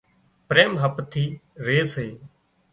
[0.49, 1.25] پريم هپ ٿِي
[1.65, 2.07] ري سي